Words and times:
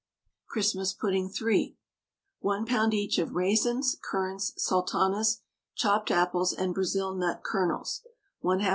CHRISTMAS 0.47 0.93
PUDDING 0.93 1.29
(3). 1.29 1.77
1 2.39 2.65
lb. 2.65 2.93
each 2.95 3.19
of 3.19 3.33
raisins, 3.35 3.97
currants, 4.01 4.51
sultanas, 4.57 5.41
chopped 5.75 6.09
apples, 6.09 6.51
and 6.53 6.73
Brazil 6.73 7.13
nut 7.13 7.43
kernels; 7.43 8.01
1/2 8.43 8.63
lb. 8.63 8.69